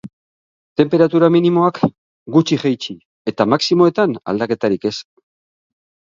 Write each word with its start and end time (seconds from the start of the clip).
Tenperatura 0.79 1.27
minimoak 1.33 1.75
gutxi 2.35 2.57
jaitsi 2.63 2.95
eta 3.33 3.47
maximoetan 3.55 4.17
aldaketarik 4.33 4.89
ez. 4.91 4.93